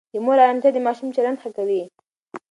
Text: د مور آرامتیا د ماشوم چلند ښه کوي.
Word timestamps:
د 0.13 0.15
مور 0.25 0.37
آرامتیا 0.45 0.69
د 0.73 0.77
ماشوم 0.87 1.09
چلند 1.15 1.37
ښه 1.41 1.49
کوي. 1.57 1.81